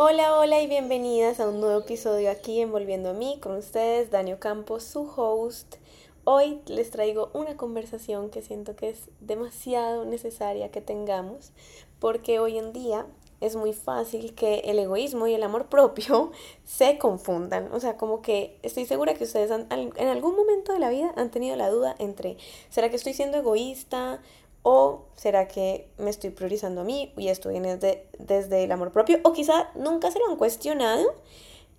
[0.00, 4.12] Hola, hola y bienvenidas a un nuevo episodio aquí en Volviendo a mí con ustedes,
[4.12, 5.74] Daniel Campos, su host.
[6.22, 11.50] Hoy les traigo una conversación que siento que es demasiado necesaria que tengamos
[11.98, 13.06] porque hoy en día
[13.40, 16.30] es muy fácil que el egoísmo y el amor propio
[16.64, 17.72] se confundan.
[17.72, 21.32] O sea, como que estoy segura que ustedes en algún momento de la vida han
[21.32, 22.36] tenido la duda entre,
[22.70, 24.22] ¿será que estoy siendo egoísta?
[24.62, 27.78] ¿O será que me estoy priorizando a mí y esto viene
[28.18, 29.20] desde el amor propio?
[29.22, 31.14] O quizá nunca se lo han cuestionado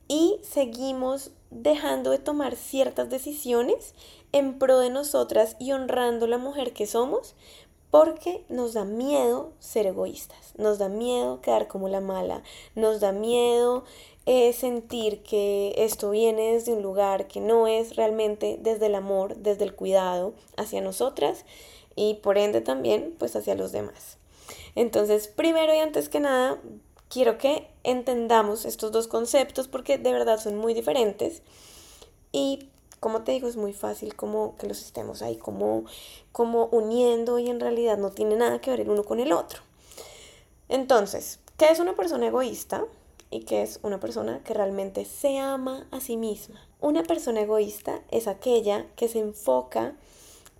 [0.07, 3.93] y seguimos dejando de tomar ciertas decisiones
[4.31, 7.35] en pro de nosotras y honrando la mujer que somos
[7.91, 12.43] porque nos da miedo ser egoístas, nos da miedo quedar como la mala,
[12.75, 13.83] nos da miedo
[14.25, 19.37] eh, sentir que esto viene desde un lugar que no es realmente desde el amor,
[19.37, 21.45] desde el cuidado hacia nosotras
[21.99, 24.17] y por ende también pues hacia los demás.
[24.73, 26.57] Entonces, primero y antes que nada,
[27.09, 31.41] quiero que entendamos estos dos conceptos porque de verdad son muy diferentes
[32.31, 32.69] y
[33.01, 35.83] como te digo, es muy fácil como que los estemos ahí como,
[36.31, 39.61] como uniendo y en realidad no tiene nada que ver el uno con el otro.
[40.69, 42.85] Entonces, ¿qué es una persona egoísta?
[43.29, 46.65] Y qué es una persona que realmente se ama a sí misma.
[46.79, 49.95] Una persona egoísta es aquella que se enfoca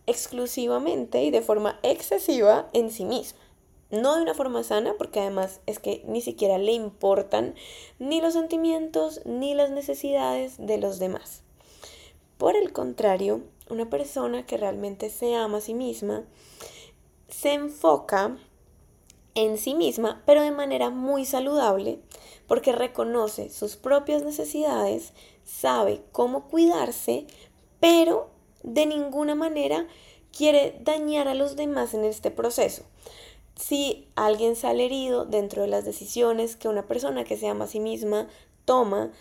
[0.09, 3.39] exclusivamente y de forma excesiva en sí misma.
[3.91, 7.55] No de una forma sana, porque además es que ni siquiera le importan
[7.97, 11.41] ni los sentimientos ni las necesidades de los demás.
[12.37, 16.23] Por el contrario, una persona que realmente se ama a sí misma
[17.29, 18.37] se enfoca
[19.35, 21.99] en sí misma, pero de manera muy saludable,
[22.47, 27.27] porque reconoce sus propias necesidades, sabe cómo cuidarse,
[27.79, 28.29] pero
[28.63, 29.87] de ninguna manera
[30.35, 32.83] quiere dañar a los demás en este proceso.
[33.55, 37.67] Si alguien sale herido dentro de las decisiones que una persona que se ama a
[37.67, 38.27] sí misma
[38.65, 39.11] toma,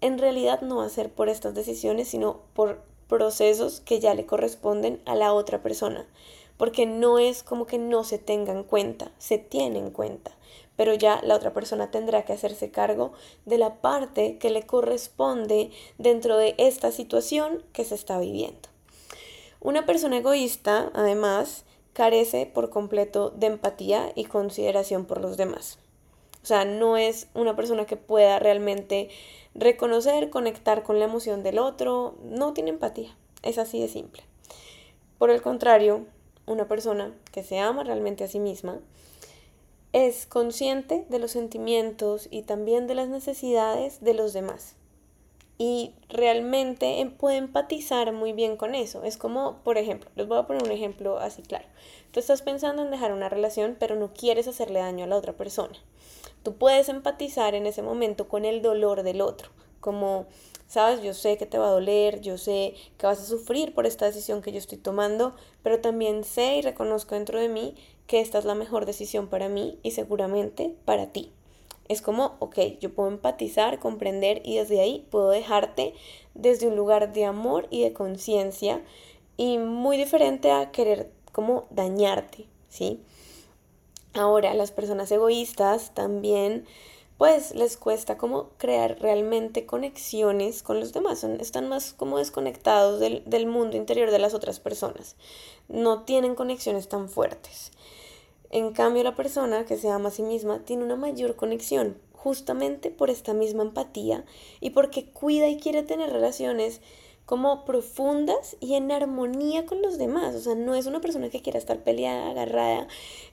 [0.00, 4.26] en realidad no va a ser por estas decisiones, sino por procesos que ya le
[4.26, 6.06] corresponden a la otra persona.
[6.56, 10.32] Porque no es como que no se tengan en cuenta, se tiene en cuenta
[10.76, 13.12] pero ya la otra persona tendrá que hacerse cargo
[13.44, 18.68] de la parte que le corresponde dentro de esta situación que se está viviendo.
[19.60, 25.78] Una persona egoísta, además, carece por completo de empatía y consideración por los demás.
[26.42, 29.08] O sea, no es una persona que pueda realmente
[29.54, 34.24] reconocer, conectar con la emoción del otro, no tiene empatía, es así de simple.
[35.18, 36.04] Por el contrario,
[36.46, 38.80] una persona que se ama realmente a sí misma,
[39.92, 44.76] es consciente de los sentimientos y también de las necesidades de los demás.
[45.58, 49.04] Y realmente em, puede empatizar muy bien con eso.
[49.04, 51.66] Es como, por ejemplo, les voy a poner un ejemplo así claro.
[52.10, 55.34] Tú estás pensando en dejar una relación, pero no quieres hacerle daño a la otra
[55.34, 55.74] persona.
[56.42, 59.50] Tú puedes empatizar en ese momento con el dolor del otro,
[59.80, 60.26] como,
[60.72, 63.84] sabes, yo sé que te va a doler, yo sé que vas a sufrir por
[63.84, 67.74] esta decisión que yo estoy tomando, pero también sé y reconozco dentro de mí
[68.06, 71.30] que esta es la mejor decisión para mí y seguramente para ti.
[71.88, 75.92] Es como, ok, yo puedo empatizar, comprender y desde ahí puedo dejarte
[76.32, 78.82] desde un lugar de amor y de conciencia
[79.36, 82.98] y muy diferente a querer como dañarte, ¿sí?
[84.14, 86.64] Ahora, las personas egoístas también
[87.18, 93.22] pues les cuesta como crear realmente conexiones con los demás, están más como desconectados del,
[93.26, 95.16] del mundo interior de las otras personas,
[95.68, 97.72] no tienen conexiones tan fuertes.
[98.50, 102.90] En cambio, la persona que se ama a sí misma tiene una mayor conexión, justamente
[102.90, 104.24] por esta misma empatía
[104.60, 106.80] y porque cuida y quiere tener relaciones
[107.26, 110.34] como profundas y en armonía con los demás.
[110.34, 112.88] O sea, no es una persona que quiera estar peleada, agarrada,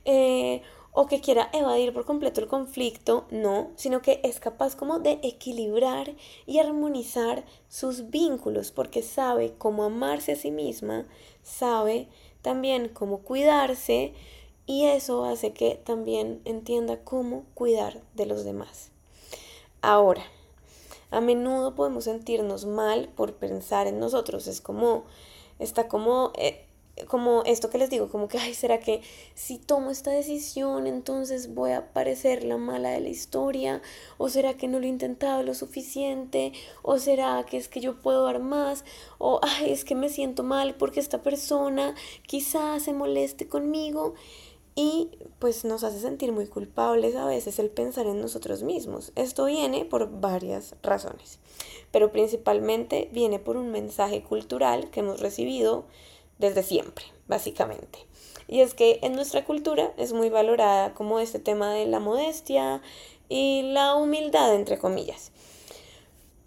[0.05, 4.99] eh, o que quiera evadir por completo el conflicto, no, sino que es capaz como
[4.99, 11.07] de equilibrar y armonizar sus vínculos porque sabe cómo amarse a sí misma,
[11.43, 12.07] sabe
[12.41, 14.13] también cómo cuidarse,
[14.65, 18.91] y eso hace que también entienda cómo cuidar de los demás.
[19.81, 20.23] Ahora,
[21.09, 24.45] a menudo podemos sentirnos mal por pensar en nosotros.
[24.45, 25.05] Es como,
[25.57, 26.67] está como, eh,
[27.07, 29.01] como esto que les digo, como que, ay, ¿será que
[29.35, 33.81] si tomo esta decisión entonces voy a parecer la mala de la historia?
[34.17, 36.53] ¿O será que no lo he intentado lo suficiente?
[36.81, 38.83] ¿O será que es que yo puedo dar más?
[39.17, 44.15] ¿O, ay, es que me siento mal porque esta persona quizás se moleste conmigo?
[44.81, 45.09] y
[45.39, 49.11] pues nos hace sentir muy culpables a veces el pensar en nosotros mismos.
[49.17, 51.39] Esto viene por varias razones,
[51.91, 55.83] pero principalmente viene por un mensaje cultural que hemos recibido
[56.39, 57.99] desde siempre, básicamente.
[58.47, 62.81] Y es que en nuestra cultura es muy valorada como este tema de la modestia,
[63.29, 65.31] y la humildad, entre comillas.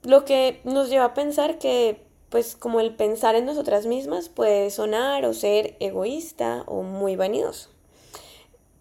[0.03, 4.71] Lo que nos lleva a pensar que, pues como el pensar en nosotras mismas puede
[4.71, 7.72] sonar o ser egoísta o muy vanidoso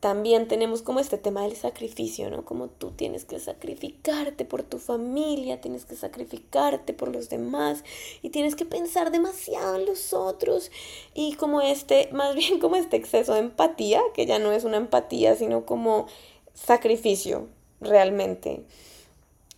[0.01, 2.43] también tenemos como este tema del sacrificio, ¿no?
[2.43, 7.83] Como tú tienes que sacrificarte por tu familia, tienes que sacrificarte por los demás
[8.23, 10.71] y tienes que pensar demasiado en los otros
[11.13, 14.77] y como este, más bien como este exceso de empatía, que ya no es una
[14.77, 16.07] empatía, sino como
[16.55, 17.47] sacrificio
[17.79, 18.65] realmente.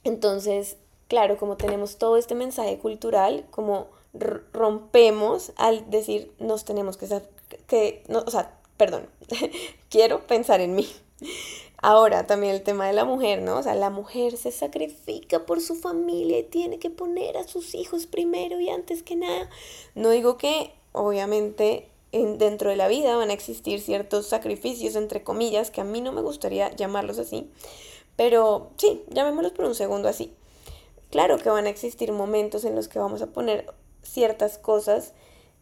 [0.03, 0.75] Entonces,
[1.07, 3.87] claro, como tenemos todo este mensaje cultural, como
[4.51, 7.07] rompemos al decir nos tenemos que,
[7.65, 9.07] que no, o sea, perdón,
[9.89, 10.87] quiero pensar en mí.
[11.77, 13.57] Ahora también el tema de la mujer, ¿no?
[13.57, 17.75] O sea, la mujer se sacrifica por su familia y tiene que poner a sus
[17.75, 19.49] hijos primero y antes que nada.
[19.93, 25.23] No digo que, obviamente, en, dentro de la vida van a existir ciertos sacrificios, entre
[25.23, 27.49] comillas, que a mí no me gustaría llamarlos así,
[28.15, 30.31] pero sí, llamémoslos por un segundo así.
[31.11, 33.73] Claro que van a existir momentos en los que vamos a poner
[34.03, 35.13] ciertas cosas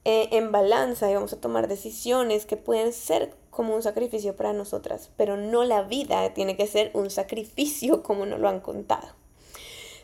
[0.04, 4.54] eh, en balanza y vamos a tomar decisiones que pueden ser como un sacrificio para
[4.54, 9.08] nosotras, pero no la vida tiene que ser un sacrificio como nos lo han contado.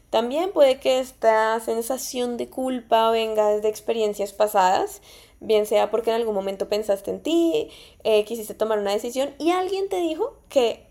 [0.10, 5.02] También puede que esta sensación de culpa venga desde experiencias pasadas,
[5.42, 7.70] bien sea porque en algún momento pensaste en ti,
[8.04, 10.88] eh, quisiste tomar una decisión y alguien te dijo que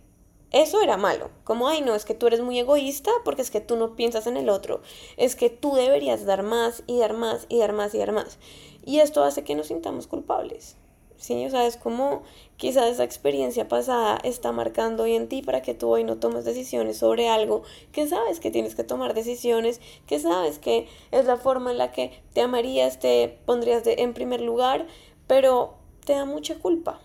[0.52, 1.31] eso era malo.
[1.44, 4.26] Como, ay, no, es que tú eres muy egoísta porque es que tú no piensas
[4.26, 4.81] en el otro.
[5.17, 8.38] Es que tú deberías dar más y dar más y dar más y dar más.
[8.87, 10.77] Y esto hace que nos sintamos culpables.
[11.19, 11.44] ¿Sí?
[11.47, 12.23] O sea, es como
[12.56, 16.44] quizás esa experiencia pasada está marcando hoy en ti para que tú hoy no tomes
[16.44, 21.38] decisiones sobre algo que sabes que tienes que tomar decisiones, que sabes que es la
[21.38, 24.87] forma en la que te amarías, te pondrías de, en primer lugar,
[25.27, 25.75] pero
[26.05, 27.00] te da mucha culpa.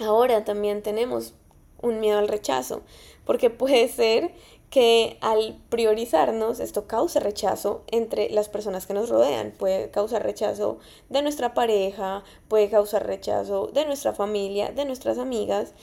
[0.00, 1.34] Ahora también tenemos
[1.80, 2.82] un miedo al rechazo,
[3.24, 4.32] porque puede ser
[4.72, 9.52] que al priorizarnos esto causa rechazo entre las personas que nos rodean.
[9.58, 10.78] Puede causar rechazo
[11.10, 15.74] de nuestra pareja, puede causar rechazo de nuestra familia, de nuestras amigas,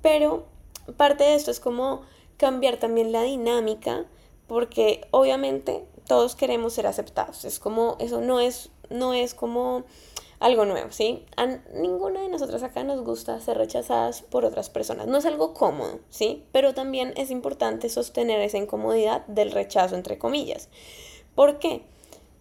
[0.00, 0.44] pero
[0.96, 2.02] parte de esto es como
[2.36, 4.04] cambiar también la dinámica
[4.46, 7.44] porque obviamente todos queremos ser aceptados.
[7.44, 9.82] Es como, eso no es, no es como
[10.38, 11.24] algo nuevo, ¿sí?
[11.36, 15.06] A ninguna de nosotras acá nos gusta ser rechazadas por otras personas.
[15.06, 16.44] No es algo cómodo, ¿sí?
[16.52, 20.68] Pero también es importante sostener esa incomodidad del rechazo, entre comillas.
[21.34, 21.82] ¿Por qué?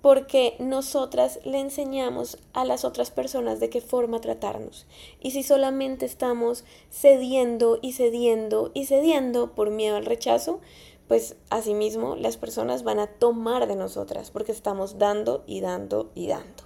[0.02, 4.86] Porque nosotras le enseñamos a las otras personas de qué forma tratarnos.
[5.20, 10.60] Y si solamente estamos cediendo y cediendo y cediendo por miedo al rechazo,
[11.08, 16.28] pues asimismo las personas van a tomar de nosotras porque estamos dando y dando y
[16.28, 16.65] dando.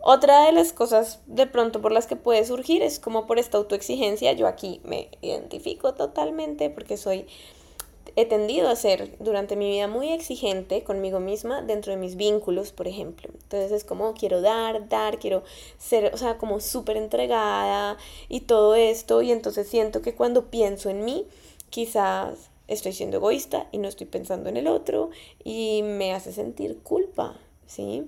[0.00, 3.58] Otra de las cosas de pronto por las que puede surgir es como por esta
[3.58, 4.32] autoexigencia.
[4.32, 7.26] Yo aquí me identifico totalmente porque soy,
[8.14, 12.72] he tendido a ser durante mi vida muy exigente conmigo misma dentro de mis vínculos,
[12.72, 13.28] por ejemplo.
[13.32, 15.42] Entonces es como quiero dar, dar, quiero
[15.78, 17.96] ser, o sea, como súper entregada
[18.28, 19.20] y todo esto.
[19.22, 21.26] Y entonces siento que cuando pienso en mí,
[21.70, 25.10] quizás estoy siendo egoísta y no estoy pensando en el otro
[25.42, 27.36] y me hace sentir culpa,
[27.66, 28.04] ¿sí?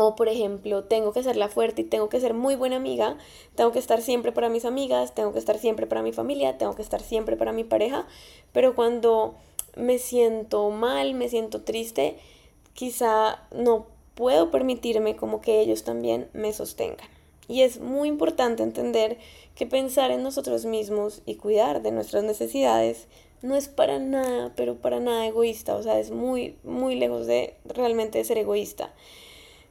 [0.00, 3.18] O por ejemplo, tengo que ser la fuerte y tengo que ser muy buena amiga,
[3.56, 6.76] tengo que estar siempre para mis amigas, tengo que estar siempre para mi familia, tengo
[6.76, 8.06] que estar siempre para mi pareja,
[8.52, 9.34] pero cuando
[9.74, 12.16] me siento mal, me siento triste,
[12.74, 17.08] quizá no puedo permitirme como que ellos también me sostengan.
[17.48, 19.18] Y es muy importante entender
[19.56, 23.08] que pensar en nosotros mismos y cuidar de nuestras necesidades
[23.42, 27.56] no es para nada, pero para nada egoísta, o sea, es muy, muy lejos de
[27.64, 28.94] realmente ser egoísta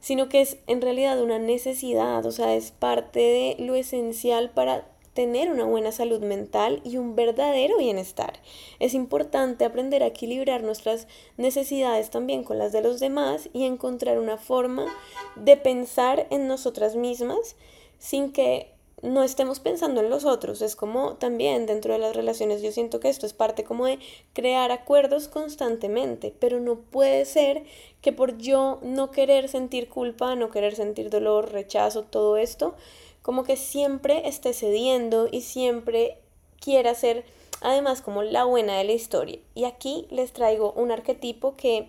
[0.00, 4.86] sino que es en realidad una necesidad, o sea, es parte de lo esencial para
[5.18, 8.34] tener una buena salud mental y un verdadero bienestar.
[8.78, 14.20] Es importante aprender a equilibrar nuestras necesidades también con las de los demás y encontrar
[14.20, 14.86] una forma
[15.34, 17.56] de pensar en nosotras mismas
[17.98, 20.62] sin que no estemos pensando en los otros.
[20.62, 23.98] Es como también dentro de las relaciones yo siento que esto es parte como de
[24.32, 27.64] crear acuerdos constantemente, pero no puede ser
[28.00, 32.74] que por yo no querer sentir culpa, no querer sentir dolor, rechazo, todo esto,
[33.22, 36.18] como que siempre esté cediendo y siempre
[36.60, 37.24] quiera ser
[37.60, 39.38] además como la buena de la historia.
[39.54, 41.88] Y aquí les traigo un arquetipo que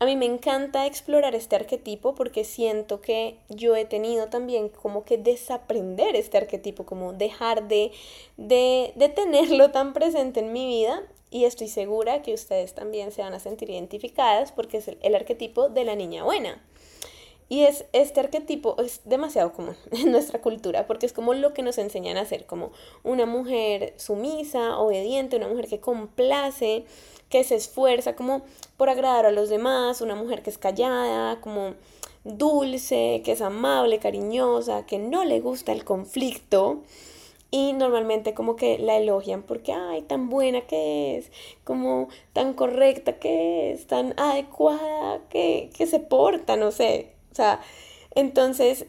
[0.00, 5.04] a mí me encanta explorar este arquetipo porque siento que yo he tenido también como
[5.04, 7.90] que desaprender este arquetipo, como dejar de,
[8.36, 13.22] de, de tenerlo tan presente en mi vida y estoy segura que ustedes también se
[13.22, 16.62] van a sentir identificadas porque es el, el arquetipo de la niña buena.
[17.50, 21.62] Y es, este arquetipo es demasiado común en nuestra cultura porque es como lo que
[21.62, 22.72] nos enseñan a ser, como
[23.04, 26.84] una mujer sumisa, obediente, una mujer que complace,
[27.30, 28.42] que se esfuerza como
[28.76, 31.74] por agradar a los demás, una mujer que es callada, como
[32.24, 36.82] dulce, que es amable, cariñosa, que no le gusta el conflicto.
[37.50, 41.32] Y normalmente como que la elogian porque, ay, tan buena que es,
[41.64, 47.17] como tan correcta que es, tan adecuada que, que se porta, no sé.
[47.32, 47.60] O sea,
[48.14, 48.86] entonces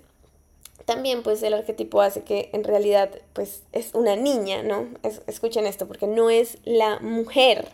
[0.86, 4.88] también pues el arquetipo hace que en realidad pues es una niña, ¿no?
[5.28, 7.70] escuchen esto, porque no es la mujer,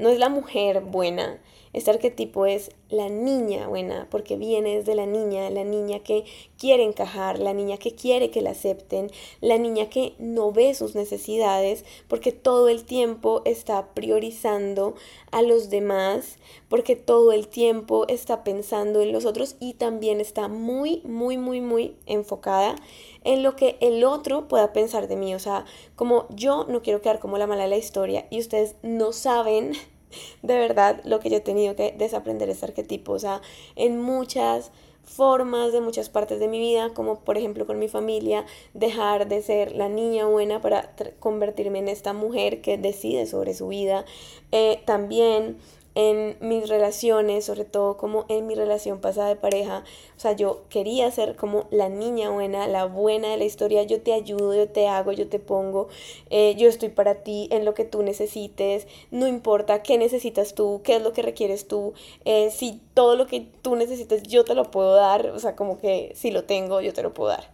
[0.00, 1.40] no es la mujer buena,
[1.72, 6.24] este arquetipo es la niña buena, porque viene de la niña, la niña que
[6.58, 9.08] quiere encajar, la niña que quiere que la acepten,
[9.40, 14.96] la niña que no ve sus necesidades, porque todo el tiempo está priorizando
[15.30, 16.38] a los demás,
[16.68, 21.60] porque todo el tiempo está pensando en los otros y también está muy, muy, muy,
[21.60, 22.74] muy enfocada
[23.24, 25.34] en lo que el otro pueda pensar de mí.
[25.34, 25.64] O sea,
[25.96, 29.72] como yo no quiero quedar como la mala de la historia y ustedes no saben
[30.42, 33.40] de verdad lo que yo he tenido que desaprender este arquetipo, o sea,
[33.76, 34.72] en muchas
[35.02, 39.42] formas de muchas partes de mi vida, como por ejemplo con mi familia, dejar de
[39.42, 44.04] ser la niña buena para convertirme en esta mujer que decide sobre su vida.
[44.52, 45.58] Eh, también
[46.00, 49.84] en mis relaciones, sobre todo como en mi relación pasada de pareja.
[50.16, 53.82] O sea, yo quería ser como la niña buena, la buena de la historia.
[53.82, 55.88] Yo te ayudo, yo te hago, yo te pongo,
[56.30, 58.86] eh, yo estoy para ti en lo que tú necesites.
[59.10, 61.92] No importa qué necesitas tú, qué es lo que requieres tú.
[62.24, 65.26] Eh, si todo lo que tú necesites yo te lo puedo dar.
[65.26, 67.50] O sea, como que si lo tengo, yo te lo puedo dar.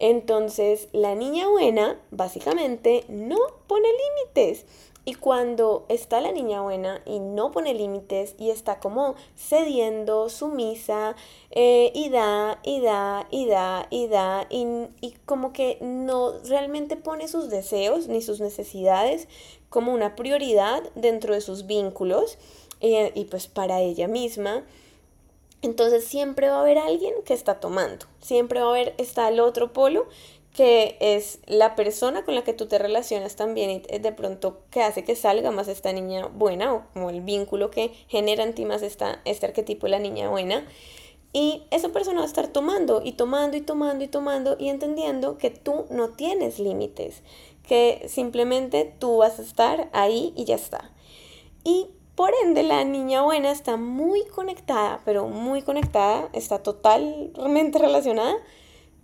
[0.00, 4.64] Entonces, la niña buena básicamente no pone límites.
[5.08, 11.16] Y cuando está la niña buena y no pone límites y está como cediendo, sumisa,
[11.50, 14.66] eh, y da, y da, y da, y da, y,
[15.00, 19.28] y como que no realmente pone sus deseos ni sus necesidades
[19.70, 22.36] como una prioridad dentro de sus vínculos
[22.82, 24.66] eh, y pues para ella misma.
[25.62, 29.40] Entonces siempre va a haber alguien que está tomando, siempre va a haber, está el
[29.40, 30.06] otro polo
[30.58, 34.82] que es la persona con la que tú te relacionas también y de pronto que
[34.82, 38.64] hace que salga más esta niña buena o como el vínculo que genera en ti
[38.64, 40.66] más esta, este arquetipo de la niña buena.
[41.32, 45.38] Y esa persona va a estar tomando y tomando y tomando y tomando y entendiendo
[45.38, 47.22] que tú no tienes límites,
[47.62, 50.90] que simplemente tú vas a estar ahí y ya está.
[51.62, 51.86] Y
[52.16, 58.34] por ende la niña buena está muy conectada, pero muy conectada, está totalmente relacionada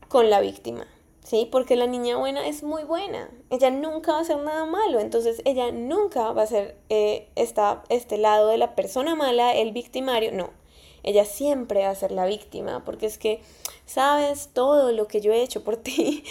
[0.08, 0.88] con la víctima.
[1.24, 1.48] ¿Sí?
[1.50, 5.42] Porque la niña buena es muy buena, ella nunca va a hacer nada malo, entonces
[5.44, 10.50] ella nunca va a ser eh, este lado de la persona mala, el victimario, no,
[11.02, 13.40] ella siempre va a ser la víctima, porque es que
[13.86, 16.24] sabes todo lo que yo he hecho por ti,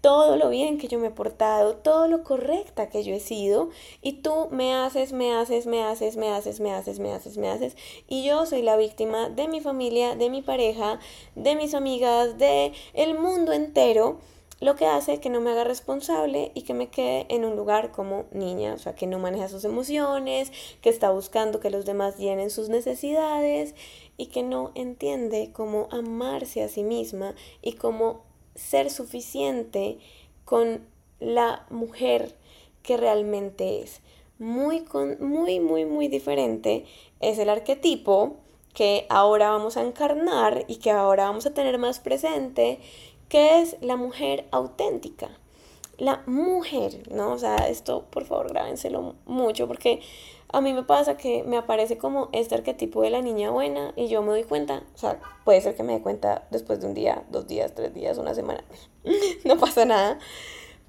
[0.00, 3.70] todo lo bien que yo me he portado, todo lo correcta que yo he sido,
[4.02, 7.48] y tú me haces, me haces, me haces, me haces, me haces, me haces, me
[7.48, 7.76] haces,
[8.08, 10.98] y yo soy la víctima de mi familia, de mi pareja,
[11.36, 14.18] de mis amigas, de el mundo entero
[14.60, 17.92] lo que hace que no me haga responsable y que me quede en un lugar
[17.92, 20.52] como niña, o sea, que no maneja sus emociones,
[20.82, 23.74] que está buscando que los demás llenen sus necesidades
[24.16, 28.22] y que no entiende cómo amarse a sí misma y cómo
[28.54, 29.98] ser suficiente
[30.44, 30.86] con
[31.20, 32.36] la mujer
[32.82, 34.00] que realmente es.
[34.38, 34.84] Muy,
[35.20, 36.84] muy, muy, muy diferente
[37.20, 38.36] es el arquetipo
[38.74, 42.78] que ahora vamos a encarnar y que ahora vamos a tener más presente
[43.30, 45.30] ¿Qué es la mujer auténtica?
[45.98, 47.30] La mujer, ¿no?
[47.30, 50.00] O sea, esto por favor grábenselo mucho porque
[50.48, 54.08] a mí me pasa que me aparece como este arquetipo de la niña buena y
[54.08, 56.94] yo me doy cuenta, o sea, puede ser que me dé cuenta después de un
[56.94, 58.64] día, dos días, tres días, una semana,
[59.44, 60.18] no pasa nada,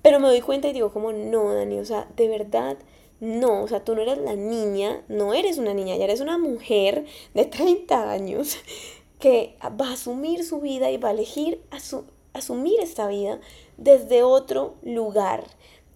[0.02, 2.76] pero me doy cuenta y digo como, no, Dani, o sea, de verdad,
[3.20, 6.40] no, o sea, tú no eres la niña, no eres una niña, ya eres una
[6.40, 7.06] mujer
[7.36, 8.58] de 30 años
[9.20, 13.40] que va a asumir su vida y va a elegir a su asumir esta vida
[13.78, 15.46] desde otro lugar.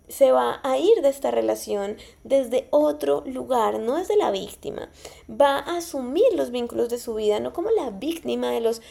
[0.07, 4.89] Se va a ir de esta relación desde otro lugar, no desde la víctima.
[5.29, 8.81] Va a asumir los vínculos de su vida, no como la víctima de los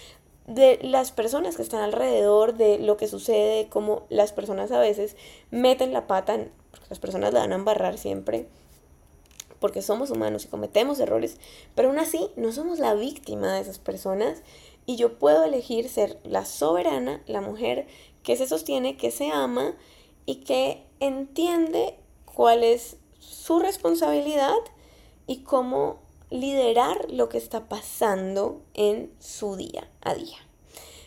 [0.46, 5.16] de las personas que están alrededor, de lo que sucede, como las personas a veces
[5.50, 6.36] meten la pata,
[6.70, 8.46] porque las personas la van a embarrar siempre,
[9.58, 11.38] porque somos humanos y cometemos errores,
[11.74, 14.42] pero aún así no somos la víctima de esas personas
[14.86, 17.86] y yo puedo elegir ser la soberana, la mujer
[18.22, 19.74] que se sostiene, que se ama
[20.26, 24.56] y que entiende cuál es su responsabilidad
[25.26, 25.98] y cómo
[26.30, 30.38] liderar lo que está pasando en su día a día.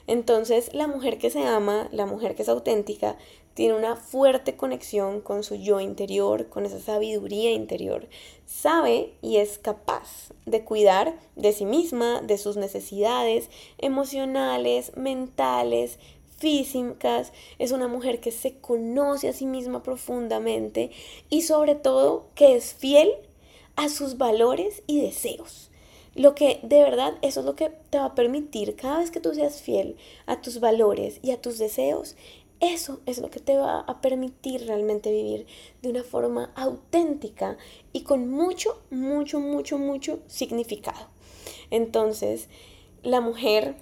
[0.08, 3.18] Entonces, la mujer que se ama, la mujer que es auténtica,
[3.58, 8.08] tiene una fuerte conexión con su yo interior, con esa sabiduría interior.
[8.46, 13.50] Sabe y es capaz de cuidar de sí misma, de sus necesidades
[13.80, 15.98] emocionales, mentales,
[16.38, 17.34] físicas.
[17.58, 20.92] Es una mujer que se conoce a sí misma profundamente
[21.32, 23.10] y sobre todo que es fiel
[23.76, 25.72] a sus valores y deseos.
[26.14, 29.20] Lo que de verdad eso es lo que te va a permitir cada vez que
[29.20, 29.98] tú seas fiel
[30.28, 32.16] a tus valores y a tus deseos,
[32.60, 35.46] eso es lo que te va a permitir realmente vivir
[35.82, 37.58] de una forma auténtica
[37.94, 41.08] y con mucho, mucho, mucho, mucho significado.
[41.70, 42.50] Entonces,
[43.04, 43.76] la mujer,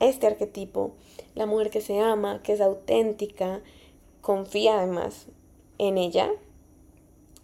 [0.00, 0.92] este arquetipo,
[1.34, 3.60] la mujer que se ama, que es auténtica,
[4.20, 5.26] confía además
[5.78, 6.30] en ella,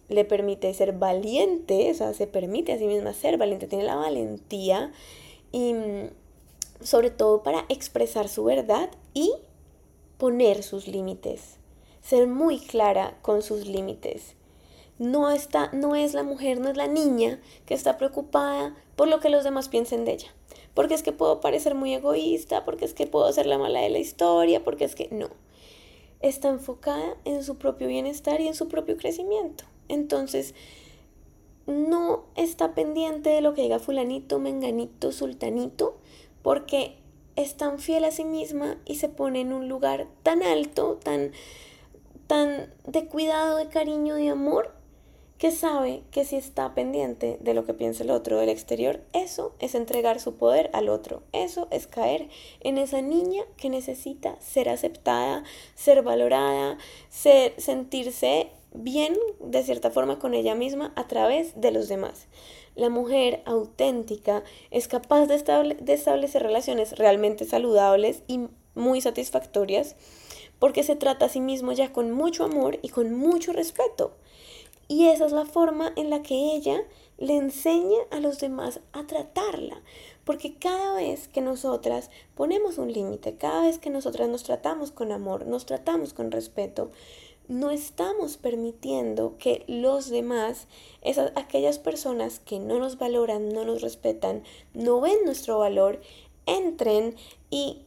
[0.09, 3.95] le permite ser valiente, o sea, se permite a sí misma ser valiente, tiene la
[3.95, 4.91] valentía
[5.51, 6.09] y mm,
[6.81, 9.33] sobre todo para expresar su verdad y
[10.17, 11.57] poner sus límites,
[12.01, 14.35] ser muy clara con sus límites.
[14.97, 19.19] No, está, no es la mujer, no es la niña que está preocupada por lo
[19.19, 20.33] que los demás piensen de ella.
[20.73, 23.89] Porque es que puedo parecer muy egoísta, porque es que puedo ser la mala de
[23.89, 25.29] la historia, porque es que no.
[26.21, 29.65] Está enfocada en su propio bienestar y en su propio crecimiento.
[29.89, 30.55] Entonces,
[31.67, 35.97] no está pendiente de lo que diga fulanito, menganito, sultanito,
[36.41, 36.97] porque
[37.35, 41.31] es tan fiel a sí misma y se pone en un lugar tan alto, tan,
[42.27, 44.73] tan de cuidado, de cariño, de amor,
[45.37, 49.53] que sabe que si está pendiente de lo que piensa el otro del exterior, eso
[49.59, 51.23] es entregar su poder al otro.
[51.33, 52.29] Eso es caer
[52.61, 55.43] en esa niña que necesita ser aceptada,
[55.75, 56.77] ser valorada,
[57.09, 62.27] ser, sentirse bien de cierta forma con ella misma a través de los demás.
[62.75, 68.41] La mujer auténtica es capaz de, establecer relaciones realmente saludables y
[68.75, 69.95] muy satisfactorias
[70.59, 74.13] porque se trata a sí mismo ya con mucho amor y con mucho respeto.
[74.87, 76.83] Y esa es la forma en la que ella
[77.17, 79.81] le enseña a los demás a tratarla.
[80.25, 85.11] Porque cada vez que nosotras ponemos un límite, cada vez que nosotras nos tratamos con
[85.11, 86.91] amor, nos tratamos con respeto,
[87.47, 90.67] no estamos permitiendo que los demás,
[91.01, 96.01] esas, aquellas personas que no nos valoran, no nos respetan, no ven nuestro valor,
[96.45, 97.15] entren
[97.49, 97.85] y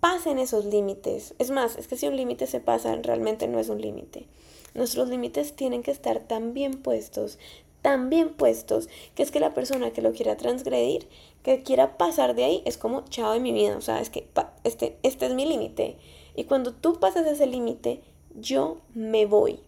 [0.00, 1.34] pasen esos límites.
[1.38, 4.26] Es más, es que si un límite se pasa, realmente no es un límite.
[4.74, 7.38] Nuestros límites tienen que estar tan bien puestos,
[7.82, 11.08] tan bien puestos, que es que la persona que lo quiera transgredir,
[11.42, 13.76] que quiera pasar de ahí, es como chao de mi vida.
[13.76, 14.28] O sea, es que
[14.64, 15.96] este, este es mi límite.
[16.34, 18.02] Y cuando tú pasas ese límite,
[18.40, 19.60] yo me voy,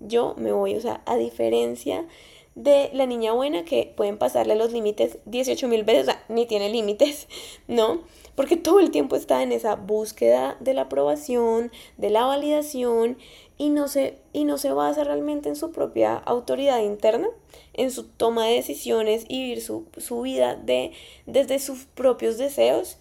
[0.00, 2.06] yo me voy, o sea, a diferencia
[2.54, 6.46] de la niña buena que pueden pasarle los límites 18 mil veces, o sea, ni
[6.46, 7.28] tiene límites,
[7.68, 8.00] ¿no?
[8.36, 13.16] Porque todo el tiempo está en esa búsqueda de la aprobación, de la validación
[13.58, 17.28] y no se, y no se basa realmente en su propia autoridad interna,
[17.72, 20.92] en su toma de decisiones y vivir su, vida de,
[21.26, 22.98] desde sus propios deseos.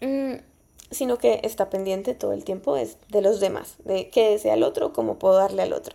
[0.00, 0.34] Mm,
[0.90, 4.62] sino que está pendiente todo el tiempo es de los demás, de qué desea el
[4.62, 5.94] otro, cómo puedo darle al otro.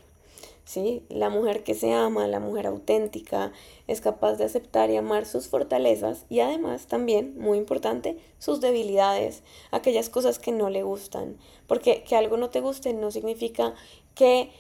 [0.64, 1.04] ¿Sí?
[1.10, 3.52] La mujer que se ama, la mujer auténtica,
[3.88, 9.44] es capaz de aceptar y amar sus fortalezas y además también, muy importante, sus debilidades,
[9.72, 11.38] aquellas cosas que no le gustan.
[11.68, 13.74] Porque que algo no te guste no significa
[14.16, 14.52] que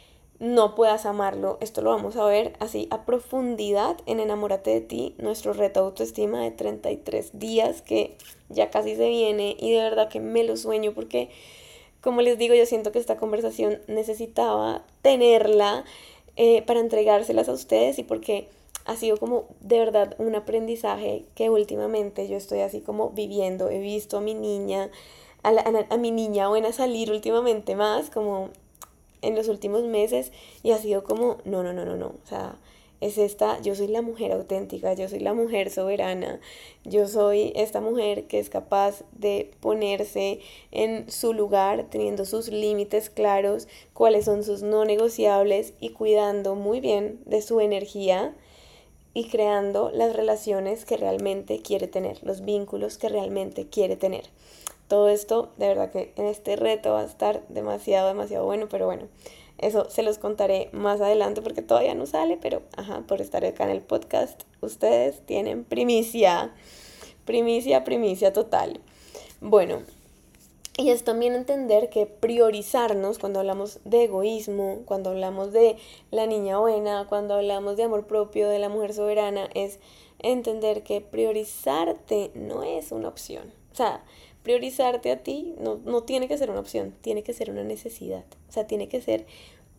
[0.41, 1.59] no puedas amarlo.
[1.61, 6.41] Esto lo vamos a ver así a profundidad en Enamórate de ti, nuestro reto autoestima
[6.41, 8.17] de 33 días que
[8.49, 11.29] ya casi se viene y de verdad que me lo sueño porque,
[12.01, 15.85] como les digo, yo siento que esta conversación necesitaba tenerla
[16.37, 18.47] eh, para entregárselas a ustedes y porque
[18.85, 23.69] ha sido como de verdad un aprendizaje que últimamente yo estoy así como viviendo.
[23.69, 24.89] He visto a mi niña,
[25.43, 25.51] a,
[25.91, 28.49] a mi niña buena salir últimamente más, como
[29.21, 30.31] en los últimos meses
[30.63, 32.57] y ha sido como, no, no, no, no, no, o sea,
[33.01, 36.39] es esta, yo soy la mujer auténtica, yo soy la mujer soberana,
[36.85, 40.39] yo soy esta mujer que es capaz de ponerse
[40.71, 46.79] en su lugar, teniendo sus límites claros, cuáles son sus no negociables y cuidando muy
[46.79, 48.35] bien de su energía
[49.15, 54.25] y creando las relaciones que realmente quiere tener, los vínculos que realmente quiere tener
[54.91, 58.87] todo esto, de verdad que en este reto va a estar demasiado, demasiado bueno, pero
[58.87, 59.07] bueno,
[59.57, 63.63] eso se los contaré más adelante porque todavía no sale, pero ajá, por estar acá
[63.63, 66.53] en el podcast, ustedes tienen primicia,
[67.23, 68.81] primicia, primicia total.
[69.39, 69.83] Bueno,
[70.77, 75.77] Y es también entender que priorizarnos cuando hablamos de egoísmo, cuando hablamos de
[76.11, 79.79] la niña buena, cuando hablamos de amor propio, de la mujer soberana, es
[80.19, 83.53] entender que priorizarte no es una opción.
[83.71, 84.03] O sea,
[84.43, 88.25] priorizarte a ti no, no tiene que ser una opción, tiene que ser una necesidad.
[88.49, 89.25] O sea, tiene que ser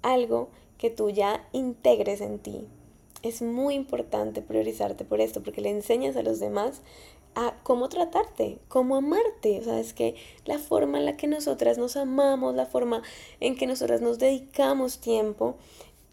[0.03, 0.49] algo
[0.79, 2.67] que tú ya integres en ti.
[3.23, 6.83] Es muy importante priorizarte por esto, porque le enseñas a los demás
[7.35, 9.61] a cómo tratarte, cómo amarte.
[9.61, 13.03] O sea, es que la forma en la que nosotras nos amamos, la forma
[13.41, 15.57] en que nosotras nos dedicamos tiempo,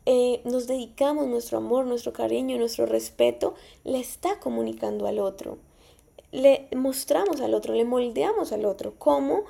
[0.06, 5.58] eh, nos dedicamos nuestro amor, nuestro cariño, nuestro respeto, le está comunicando al otro.
[6.32, 9.44] Le mostramos al otro, le moldeamos al otro cómo,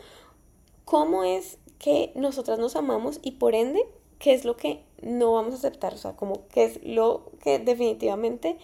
[0.86, 3.86] cómo es que nosotras nos amamos y por ende,
[4.20, 5.94] qué es lo que no vamos a aceptar.
[5.94, 8.58] O sea, como qué es lo que definitivamente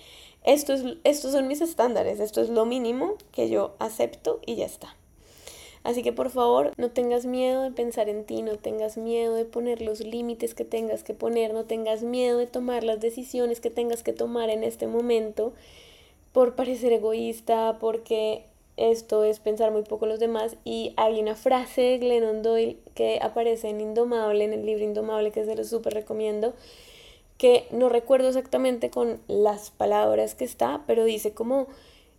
[0.44, 4.66] esto es, estos son mis estándares, esto es lo mínimo que yo acepto y ya
[4.66, 4.96] está.
[5.84, 9.46] Así que por favor, no tengas miedo de pensar en ti, no tengas miedo de
[9.46, 13.70] poner los límites que tengas que poner, no tengas miedo de tomar las decisiones que
[13.70, 15.54] tengas que tomar en este momento
[16.36, 18.44] por parecer egoísta, porque
[18.76, 20.58] esto es pensar muy poco en los demás.
[20.66, 25.32] Y hay una frase de Glennon Doyle que aparece en Indomable, en el libro Indomable,
[25.32, 26.54] que se lo súper recomiendo,
[27.38, 31.68] que no recuerdo exactamente con las palabras que está, pero dice como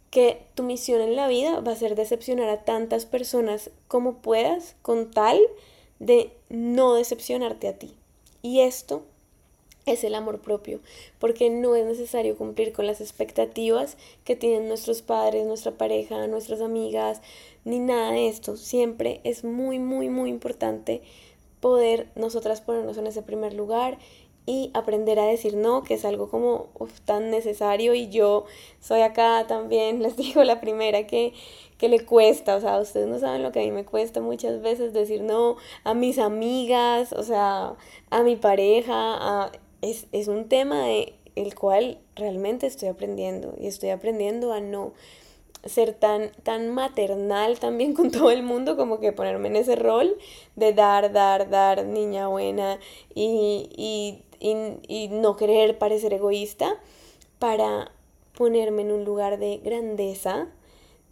[0.09, 4.77] que tu misión en la vida va a ser decepcionar a tantas personas como puedas
[4.81, 5.39] con tal
[5.99, 7.93] de no decepcionarte a ti.
[8.41, 9.03] Y esto
[9.87, 10.81] es el amor propio,
[11.21, 16.61] porque no es necesario cumplir con las expectativas que tienen nuestros padres, nuestra pareja, nuestras
[16.61, 17.23] amigas,
[17.65, 18.57] ni nada de esto.
[18.57, 21.03] Siempre es muy, muy, muy importante
[21.61, 23.99] poder nosotras ponernos en ese primer lugar
[24.45, 26.69] y aprender a decir no, que es algo como
[27.05, 28.45] tan necesario y yo
[28.81, 31.33] soy acá también, les digo, la primera que,
[31.79, 34.63] que le cuesta, o sea, ustedes no saben lo que a mí me cuesta muchas
[34.63, 37.75] veces decir no a mis amigas, o sea,
[38.11, 39.51] a mi pareja,
[39.91, 44.93] es, es un tema de el cual realmente estoy aprendiendo y estoy aprendiendo a no
[45.67, 50.17] ser tan, tan maternal también con todo el mundo, como que ponerme en ese rol
[50.55, 52.79] de dar, dar, dar, niña buena
[53.15, 56.79] y, y y, no querer parecer egoísta
[57.39, 57.91] para
[58.37, 60.49] ponerme en un lugar de grandeza,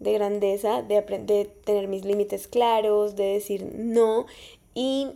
[0.00, 4.26] de grandeza, de, de tener mis límites claros, de decir no
[4.74, 5.08] y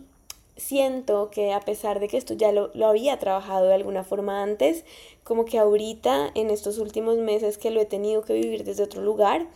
[0.59, 4.43] siento que a pesar de que esto ya lo, lo, había trabajado de alguna forma
[4.43, 4.85] antes,
[5.23, 9.01] como que ahorita, en estos últimos meses que lo he tenido que vivir desde otro
[9.01, 9.47] lugar,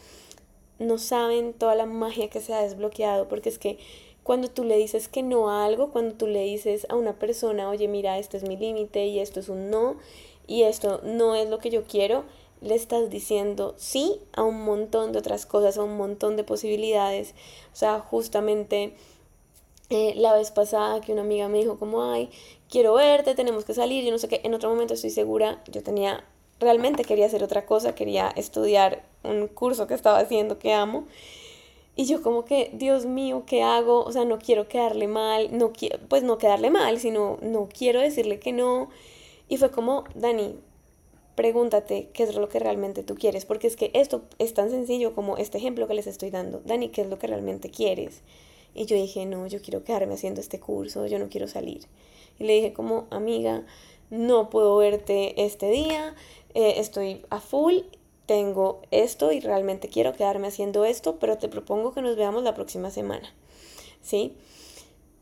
[0.79, 3.77] no saben toda la magia que se ha desbloqueado, porque es que
[4.23, 7.69] cuando tú le dices que no a algo, cuando tú le dices a una persona,
[7.69, 9.97] oye, mira, este es mi límite y esto es un no
[10.47, 12.23] y esto no es lo que yo quiero,
[12.61, 17.33] le estás diciendo sí a un montón de otras cosas, a un montón de posibilidades.
[17.73, 18.93] O sea, justamente
[19.93, 22.29] eh, la vez pasada que una amiga me dijo como, ay,
[22.69, 25.83] quiero verte, tenemos que salir, yo no sé qué, en otro momento estoy segura, yo
[25.83, 26.23] tenía,
[26.59, 31.05] realmente quería hacer otra cosa, quería estudiar un curso que estaba haciendo que amo.
[31.95, 34.03] Y yo como que, Dios mío, ¿qué hago?
[34.03, 38.01] O sea, no quiero quedarle mal, no quiero, pues no quedarle mal, sino no quiero
[38.01, 38.89] decirle que no.
[39.47, 40.55] Y fue como, Dani,
[41.35, 45.13] pregúntate qué es lo que realmente tú quieres, porque es que esto es tan sencillo
[45.13, 46.61] como este ejemplo que les estoy dando.
[46.65, 48.21] Dani, ¿qué es lo que realmente quieres?
[48.75, 51.85] Y yo dije, no, yo quiero quedarme haciendo este curso, yo no quiero salir.
[52.39, 53.65] Y le dije como, amiga,
[54.09, 56.15] no puedo verte este día,
[56.53, 57.79] eh, estoy a full
[58.25, 62.53] tengo esto y realmente quiero quedarme haciendo esto, pero te propongo que nos veamos la
[62.53, 63.33] próxima semana.
[64.01, 64.35] ¿Sí?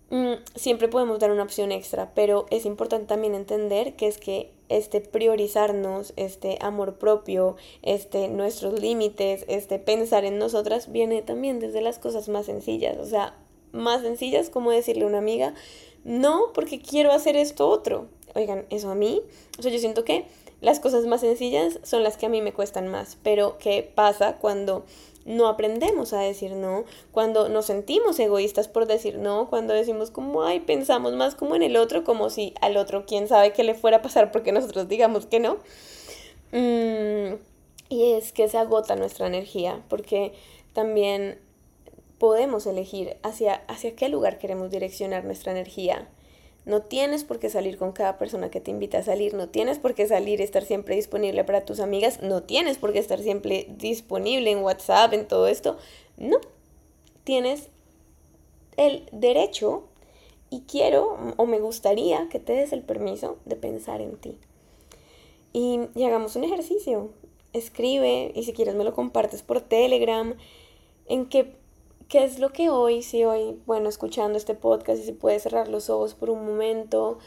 [0.10, 4.52] Mm, siempre podemos dar una opción extra, pero es importante también entender que es que
[4.68, 11.82] este priorizarnos, este amor propio, este nuestros límites, este pensar en nosotras viene también desde
[11.82, 13.36] las cosas más sencillas, o sea,
[13.72, 15.54] más sencillas como decirle a una amiga,
[16.04, 18.08] no, porque quiero hacer esto otro.
[18.34, 19.22] Oigan, eso a mí,
[19.60, 20.26] o sea, yo siento que
[20.62, 24.38] las cosas más sencillas son las que a mí me cuestan más, pero ¿qué pasa
[24.38, 24.86] cuando
[25.26, 30.44] no aprendemos a decir no, cuando nos sentimos egoístas por decir no, cuando decimos como,
[30.44, 33.76] ay, pensamos más como en el otro, como si al otro quién sabe qué le
[33.76, 35.58] fuera a pasar porque nosotros digamos que no.
[36.52, 37.36] Mm,
[37.90, 40.34] y es que se agota nuestra energía, porque
[40.74, 41.40] también
[42.22, 46.08] podemos elegir hacia, hacia qué lugar queremos direccionar nuestra energía.
[46.66, 49.80] No tienes por qué salir con cada persona que te invita a salir, no tienes
[49.80, 53.66] por qué salir estar siempre disponible para tus amigas, no tienes por qué estar siempre
[53.76, 55.78] disponible en WhatsApp, en todo esto.
[56.18, 56.38] No,
[57.24, 57.70] tienes
[58.78, 59.86] el derecho
[60.52, 64.38] y quiero o me gustaría que te des el permiso de pensar en ti.
[65.54, 67.10] Y, y hagamos un ejercicio.
[67.54, 70.36] Escribe y si quieres me lo compartes por Telegram.
[71.08, 71.60] En qué
[72.12, 75.70] ¿qué es lo que hoy, si hoy, bueno, escuchando este podcast y si puedes cerrar
[75.70, 77.20] los ojos por un momento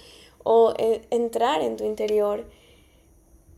[0.43, 2.45] o eh, entrar en tu interior,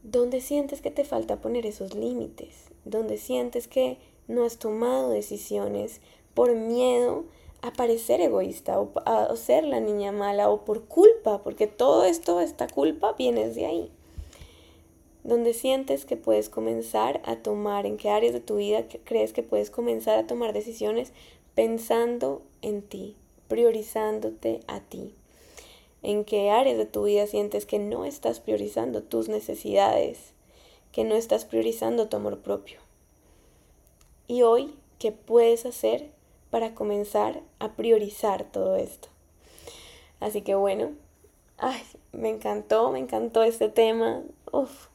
[0.05, 2.71] ¿dónde sientes que te falta poner esos límites?
[2.85, 6.01] ¿Dónde sientes que no has tomado decisiones
[6.33, 7.25] por miedo
[7.61, 12.41] a parecer egoísta o a ser la niña mala o por culpa, porque todo esto,
[12.41, 13.93] esta culpa viene de ahí.
[15.27, 19.43] Donde sientes que puedes comenzar a tomar, en qué áreas de tu vida crees que
[19.43, 21.13] puedes comenzar a tomar decisiones
[21.57, 23.17] pensando en ti,
[23.49, 25.17] priorizándote a ti.
[26.05, 30.33] En qué áreas de tu vida sientes que no estás priorizando tus necesidades,
[30.93, 32.79] que no estás priorizando tu amor propio.
[34.29, 36.09] Y hoy, ¿qué puedes hacer
[36.51, 39.09] para comenzar a priorizar todo esto?
[40.21, 40.93] Así que bueno,
[41.59, 44.23] ay, me encantó, me encantó este tema.
[44.53, 44.87] Uf,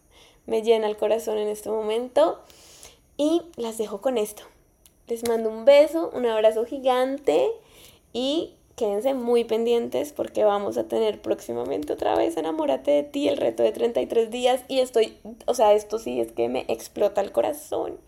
[0.45, 2.39] me llena el corazón en este momento.
[3.17, 4.43] Y las dejo con esto.
[5.07, 7.51] Les mando un beso, un abrazo gigante
[8.13, 13.37] y quédense muy pendientes porque vamos a tener próximamente otra vez Enamórate de ti, el
[13.37, 17.31] reto de 33 días y estoy, o sea, esto sí es que me explota el
[17.31, 17.99] corazón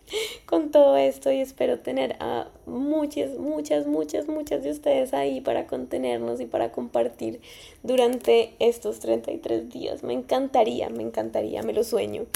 [0.46, 5.68] con todo esto y espero tener a muchas, muchas, muchas, muchas de ustedes ahí para
[5.68, 7.40] contenernos y para compartir
[7.84, 10.02] durante estos 33 días.
[10.02, 12.26] Me encantaría, me encantaría, me lo sueño.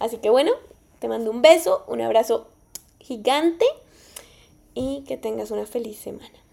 [0.00, 0.52] Así que bueno,
[0.98, 2.46] te mando un beso, un abrazo
[2.98, 3.64] gigante
[4.74, 6.45] y que tengas una feliz semana.